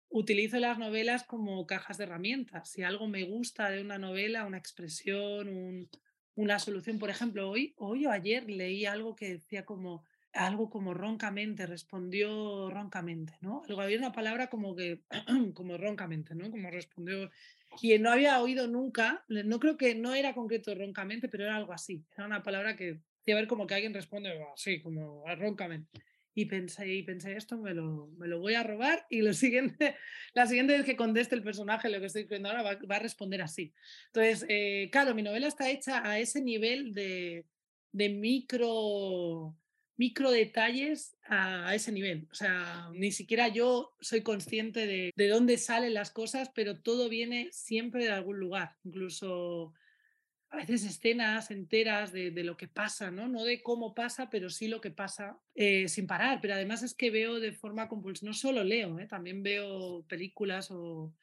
[0.09, 2.71] utilizo las novelas como cajas de herramientas.
[2.71, 5.87] Si algo me gusta de una novela, una expresión,
[6.33, 10.93] una solución, por ejemplo, hoy, hoy o ayer leí algo que decía como algo como
[10.93, 13.63] roncamente, respondió roncamente, ¿no?
[13.67, 15.01] Luego había una palabra como que,
[15.53, 16.49] como roncamente, ¿no?
[16.51, 17.29] Como respondió,
[17.81, 21.73] y no había oído nunca, no creo que no era concreto roncamente, pero era algo
[21.73, 22.99] así, era una palabra que
[23.31, 26.01] a ver como que alguien responde así, como roncamente.
[26.35, 29.95] Y pensé, y pensé, esto me lo, me lo voy a robar y lo siguiente,
[30.33, 33.41] la siguiente vez que conteste el personaje lo que estoy escribiendo ahora va, a responder
[33.41, 33.73] así.
[34.07, 37.45] Entonces, eh, claro, mi novela está hecha a ese nivel de,
[37.91, 39.55] de micro
[39.99, 42.29] micro detalles a, ese nivel.
[42.31, 47.09] O sea, ni siquiera yo soy consciente de, de dónde salen las cosas, pero todo
[47.09, 48.77] viene siempre de algún lugar.
[48.85, 49.73] Incluso
[50.51, 53.27] a veces escenas enteras de, de, lo que pasa, ¿no?
[53.27, 56.39] No de cómo pasa, pero sí lo que pasa eh, sin parar.
[56.41, 59.05] Pero además es que veo de forma compulsiva, no solo leo, ¿eh?
[59.05, 61.13] también veo películas o,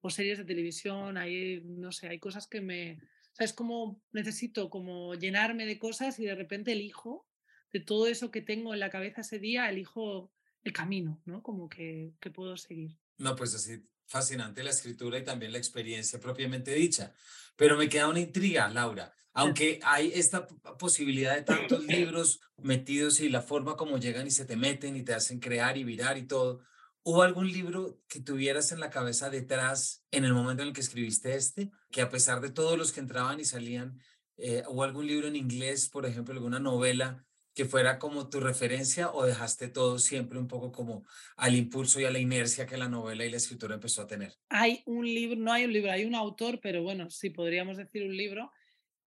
[0.00, 2.94] o, series de televisión, hay, no sé, hay cosas que me...
[2.94, 7.26] O sea, es como necesito como llenarme de cosas y de repente elijo
[7.72, 10.32] de todo eso que tengo en la cabeza ese día, elijo
[10.62, 11.42] el camino, ¿no?
[11.42, 12.98] Como que, que puedo seguir.
[13.18, 17.14] No, pues así, fascinante la escritura y también la experiencia propiamente dicha.
[17.56, 19.12] Pero me queda una intriga, Laura.
[19.34, 20.46] Aunque hay esta
[20.78, 25.02] posibilidad de tantos libros metidos y la forma como llegan y se te meten y
[25.02, 26.60] te hacen crear y virar y todo,
[27.02, 30.82] ¿hubo algún libro que tuvieras en la cabeza detrás en el momento en el que
[30.82, 31.70] escribiste este?
[31.90, 33.98] Que a pesar de todos los que entraban y salían,
[34.36, 39.10] eh, ¿hubo algún libro en inglés, por ejemplo, alguna novela que fuera como tu referencia
[39.10, 41.04] o dejaste todo siempre un poco como
[41.36, 44.34] al impulso y a la inercia que la novela y la escritura empezó a tener?
[44.48, 48.04] Hay un libro, no hay un libro, hay un autor, pero bueno, sí podríamos decir
[48.04, 48.50] un libro.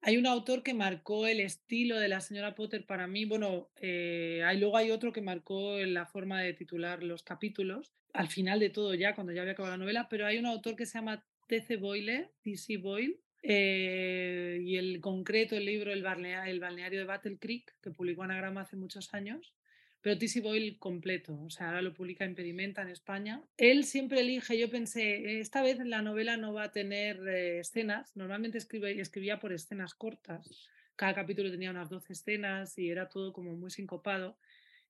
[0.03, 3.27] Hay un autor que marcó el estilo de la señora Potter para mí.
[3.27, 8.29] Bueno, eh, hay, luego hay otro que marcó la forma de titular los capítulos, al
[8.29, 10.87] final de todo ya, cuando ya había acabado la novela, pero hay un autor que
[10.87, 11.77] se llama T.C.
[11.77, 12.79] Boyle, T.C.
[12.79, 18.63] Boyle, eh, y el concreto, el libro el, balneario de Battle Creek, que publicó Anagrama
[18.63, 19.55] hace muchos años,
[20.03, 20.41] pero T.C.
[20.41, 23.43] Boyle completo, o sea, ahora lo publica Impedimenta en España.
[23.57, 28.17] Él siempre elige, yo pensé, esta vez la novela no va a tener eh, escenas,
[28.17, 33.33] normalmente escribe, escribía por escenas cortas, cada capítulo tenía unas 12 escenas y era todo
[33.33, 34.37] como muy sincopado.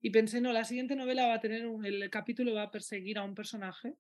[0.03, 3.23] Y pensé, no, la siguiente novela va a tener, el capítulo va a perseguir a
[3.23, 3.95] un personaje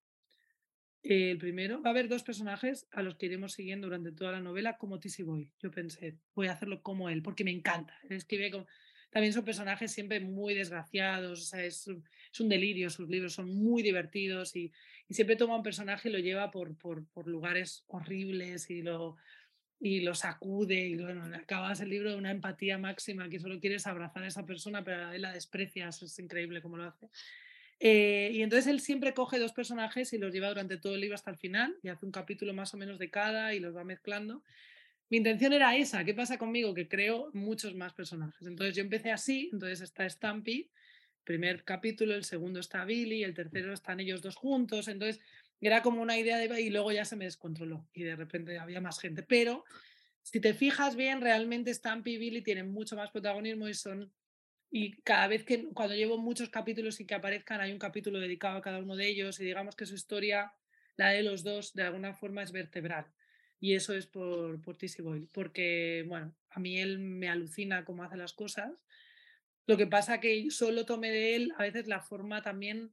[1.02, 4.40] el primero, va a haber dos personajes a los que iremos siguiendo durante toda la
[4.40, 5.50] novela como Tissy Boy.
[5.62, 7.94] Yo pensé, voy a hacerlo como él, porque me encanta.
[8.08, 8.66] Escribe.
[9.10, 11.86] También son personajes siempre muy desgraciados, o sea, es,
[12.38, 14.72] un delirio, sus libros son muy divertidos y,
[15.08, 19.16] siempre toma un personaje y lo lleva por, por, por lugares horribles y lo,
[19.80, 23.86] y lo sacude y bueno, acabas el libro de una empatía máxima que solo quieres
[23.86, 27.08] abrazar a esa persona pero a la vez la desprecias, es increíble cómo lo hace.
[27.82, 31.14] Eh, y entonces él siempre coge dos personajes y los lleva durante todo el libro
[31.14, 33.84] hasta el final y hace un capítulo más o menos de cada y los va
[33.84, 34.44] mezclando.
[35.08, 36.04] Mi intención era esa.
[36.04, 36.74] ¿Qué pasa conmigo?
[36.74, 38.46] Que creo muchos más personajes.
[38.46, 40.70] Entonces yo empecé así, entonces está Stampy,
[41.24, 44.86] primer capítulo, el segundo está Billy, el tercero están ellos dos juntos.
[44.86, 45.20] Entonces
[45.60, 46.60] era como una idea de...
[46.60, 49.22] Y luego ya se me descontroló y de repente había más gente.
[49.22, 49.64] Pero
[50.22, 54.12] si te fijas bien, realmente Stampy y Billy tienen mucho más protagonismo y son
[54.70, 58.56] y cada vez que cuando llevo muchos capítulos y que aparezcan hay un capítulo dedicado
[58.56, 60.52] a cada uno de ellos y digamos que su historia,
[60.96, 63.06] la de los dos, de alguna forma es vertebral.
[63.58, 68.04] Y eso es por, por Tissy Boyle, porque bueno, a mí él me alucina cómo
[68.04, 68.86] hace las cosas.
[69.66, 72.92] Lo que pasa que solo tomé de él a veces la forma también,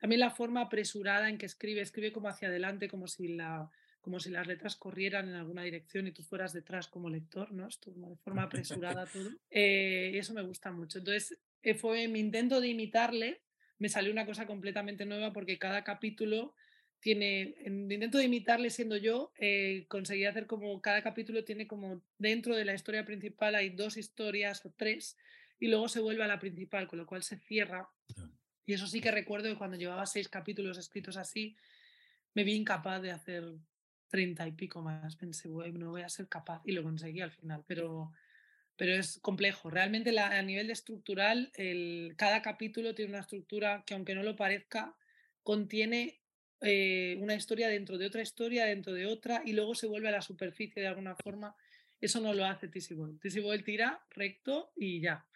[0.00, 3.70] también la forma apresurada en que escribe, escribe como hacia adelante, como si la,
[4.04, 7.66] como si las letras corrieran en alguna dirección y tú fueras detrás como lector, ¿no?
[7.66, 9.30] Esto de forma apresurada todo.
[9.50, 10.98] Eh, y eso me gusta mucho.
[10.98, 13.40] Entonces, eh, fue mi intento de imitarle,
[13.78, 16.54] me salió una cosa completamente nueva porque cada capítulo
[17.00, 22.02] tiene, en intento de imitarle siendo yo, eh, conseguí hacer como cada capítulo tiene como
[22.18, 25.16] dentro de la historia principal hay dos historias o tres
[25.58, 27.88] y luego se vuelve a la principal, con lo cual se cierra.
[28.66, 31.56] Y eso sí que recuerdo que cuando llevaba seis capítulos escritos así,
[32.34, 33.44] me vi incapaz de hacer
[34.14, 35.16] treinta y pico más.
[35.16, 38.12] Pensé, no voy a ser capaz y lo conseguí al final, pero,
[38.76, 39.70] pero es complejo.
[39.70, 44.36] Realmente a nivel de estructural, el, cada capítulo tiene una estructura que aunque no lo
[44.36, 44.94] parezca,
[45.42, 46.20] contiene
[46.60, 50.12] eh, una historia dentro de otra historia, dentro de otra, y luego se vuelve a
[50.12, 51.56] la superficie de alguna forma.
[52.00, 52.68] Eso no lo hace.
[52.68, 55.26] Tissy Boyle tira recto y ya.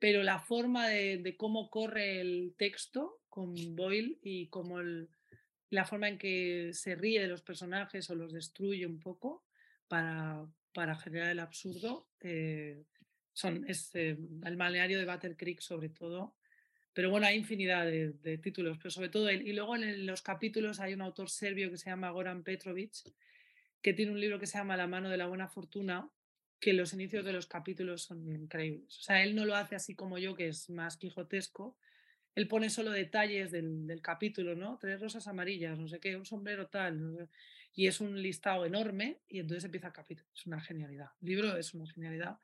[0.00, 5.10] Pero la forma de, de cómo corre el texto con Boyle y cómo el,
[5.70, 9.44] la forma en que se ríe de los personajes o los destruye un poco
[9.88, 12.08] para, para generar el absurdo.
[12.20, 12.84] Eh,
[13.32, 16.34] son, es eh, el balneario de Battle Creek sobre todo.
[16.92, 19.46] Pero bueno, hay infinidad de, títulos, pero sobre todo él.
[19.46, 22.94] Y luego en los capítulos hay un autor serbio que se llama Goran Petrovic,
[23.82, 26.08] que tiene un libro que se llama La mano de la buena fortuna,
[26.58, 28.98] que los inicios de los capítulos son increíbles.
[28.98, 31.76] O sea, él no lo hace así como yo, que es más quijotesco,
[32.36, 34.78] él pone solo detalles del, capítulo, ¿no?
[34.78, 37.28] Tres rosas amarillas, no sé qué, un sombrero tal,
[37.74, 40.28] y es un listado enorme y entonces empieza el capítulo.
[40.34, 41.08] Es una genialidad.
[41.22, 42.38] El libro es una genialidad.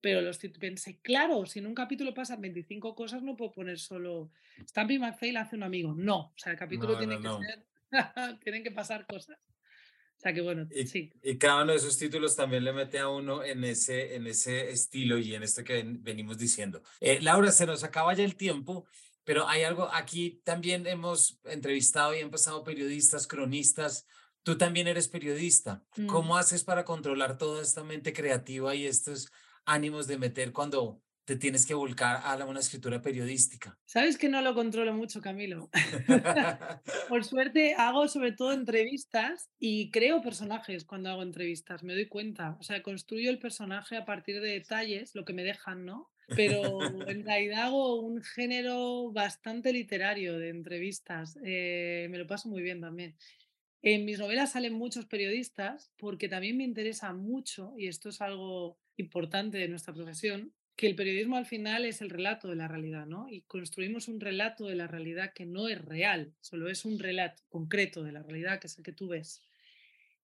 [0.00, 4.30] Pero los pensé, claro, si en un capítulo pasan 25 cosas, no puedo poner solo
[4.68, 5.94] Stampy McPhail hace un amigo.
[5.96, 7.64] No, o sea, el capítulo tiene que ser,
[8.42, 9.38] tienen que pasar cosas.
[10.16, 11.12] O sea que bueno, y, sí.
[11.22, 14.70] Y cada uno de esos títulos también le mete a uno en ese, en ese
[14.70, 16.82] estilo y en esto que venimos diciendo.
[17.00, 18.86] Eh, Laura, se nos acaba ya el tiempo
[19.26, 24.06] pero hay algo, aquí también hemos entrevistado y han pasado periodistas, cronistas.
[24.44, 25.82] Tú también eres periodista.
[25.96, 26.06] Mm.
[26.06, 29.32] ¿Cómo haces para controlar toda esta mente creativa y estos
[29.64, 33.76] ánimos de meter cuando te tienes que volcar a una escritura periodística?
[33.84, 35.70] Sabes que no lo controlo mucho, Camilo.
[37.08, 42.56] Por suerte hago sobre todo entrevistas y creo personajes cuando hago entrevistas, me doy cuenta.
[42.60, 46.12] O sea, construyo el personaje a partir de detalles, lo que me dejan, ¿no?
[46.28, 51.38] Pero en realidad hago un género bastante literario de entrevistas.
[51.44, 53.16] Eh, me lo paso muy bien también.
[53.82, 58.78] En mis novelas salen muchos periodistas porque también me interesa mucho, y esto es algo
[58.96, 63.06] importante de nuestra profesión, que el periodismo al final es el relato de la realidad,
[63.06, 63.28] ¿no?
[63.30, 67.42] Y construimos un relato de la realidad que no es real, solo es un relato
[67.48, 69.40] concreto de la realidad que es el que tú ves.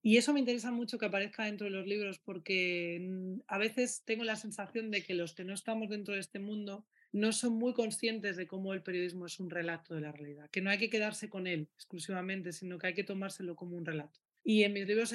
[0.02, 4.02] Y eso me interesa mucho que aparezca dentro de los libros porque mm, a veces
[4.04, 7.52] tengo la sensación de que los que no estamos dentro de este mundo no son
[7.54, 10.78] muy conscientes de cómo el periodismo es un relato de la realidad, que no hay
[10.78, 14.18] que quedarse con él exclusivamente, sino que hay que tomárselo como un relato.
[14.42, 15.14] Y en mis libros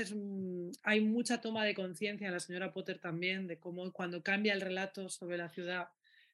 [0.83, 4.61] hay mucha toma de conciencia, en la señora Potter también, de cómo cuando cambia el
[4.61, 5.89] relato sobre la ciudad,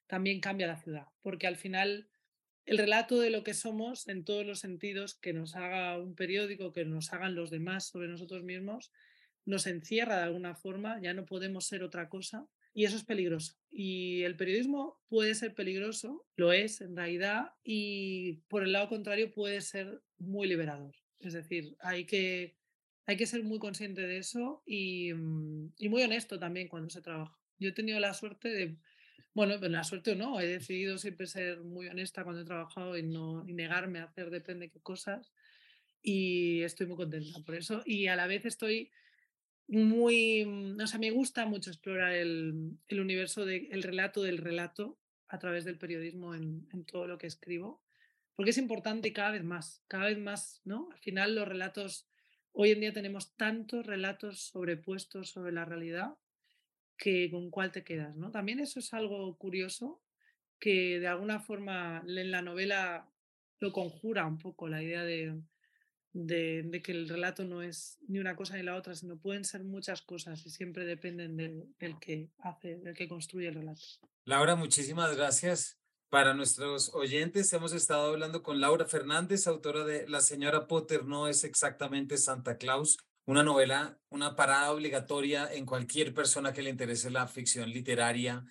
[0.06, 2.08] también cambia la ciudad, porque al final
[2.66, 6.72] el relato de lo que somos en todos los sentidos que nos haga un periódico,
[6.72, 8.92] que nos hagan los demás sobre nosotros mismos,
[9.46, 13.56] nos encierra de alguna forma, ya no podemos ser otra cosa y eso es peligroso.
[13.70, 19.32] Y el periodismo puede ser peligroso, lo es en realidad, y por el lado contrario
[19.32, 20.96] puede ser muy liberador.
[21.20, 22.56] Es decir, hay que,
[23.06, 27.02] hay que ser muy consciente de eso y, mm, y muy honesto también cuando se
[27.02, 27.38] trabaja.
[27.60, 28.78] Yo he tenido la suerte de
[29.34, 32.98] bueno, pues la suerte o no, he decidido siempre ser muy honesta cuando he trabajado
[32.98, 35.32] y no negarme a hacer depende de qué cosas
[36.02, 38.92] y estoy muy contenta por eso y a la vez estoy
[39.68, 45.00] muy, mm, o sea, me gusta mucho explorar el, el universo del relato del relato
[45.30, 47.82] a través del periodismo en, en, todo lo que escribo,
[48.36, 50.90] porque es importante cada vez más, cada vez más, ¿no?
[50.92, 52.08] Al final los relatos,
[52.52, 56.18] hoy en día tenemos tantos relatos sobrepuestos sobre la realidad
[57.04, 58.32] que con cuál te quedas, ¿no?
[58.32, 60.02] También eso es algo curioso
[60.58, 63.12] que de alguna forma en la novela
[63.60, 65.38] lo conjura un poco la idea de,
[66.14, 69.66] de, que el relato no es ni una cosa ni la otra, sino pueden ser
[69.66, 73.82] muchas cosas y siempre dependen del que hace, del que construye el relato.
[74.24, 75.78] Laura, muchísimas gracias.
[76.08, 81.28] Para nuestros oyentes, hemos estado hablando con Laura Fernández, autora de La señora Potter no
[81.28, 87.10] es exactamente Santa Claus, una novela, una parada obligatoria en cualquier persona que le interese
[87.10, 88.46] la ficción literaria,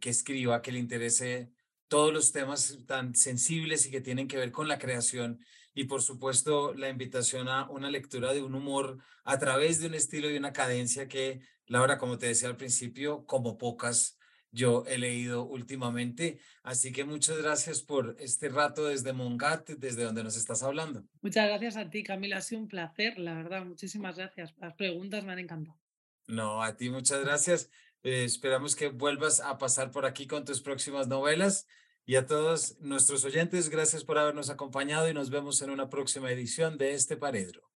[0.00, 1.50] que escriba, que le interese
[1.88, 5.40] todos los temas tan sensibles y que tienen que ver con la creación.
[5.74, 9.94] Y por supuesto la invitación a una lectura de un humor a través de un
[9.94, 14.17] estilo y una cadencia que Laura, como te decía al principio, como pocas
[14.50, 16.38] yo he leído últimamente.
[16.62, 21.04] Así que muchas gracias por este rato desde Mongat, desde donde nos estás hablando.
[21.20, 22.38] Muchas gracias a ti, Camila.
[22.38, 23.64] Ha sido un placer, la verdad.
[23.64, 24.54] Muchísimas gracias.
[24.58, 25.78] Las preguntas me han encantado.
[26.26, 27.70] No, a ti muchas gracias.
[28.02, 31.66] Eh, esperamos que vuelvas a pasar por aquí con tus próximas novelas.
[32.04, 36.30] Y a todos nuestros oyentes, gracias por habernos acompañado y nos vemos en una próxima
[36.30, 37.68] edición de este Paredro.